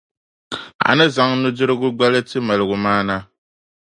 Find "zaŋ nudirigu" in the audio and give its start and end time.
1.15-1.89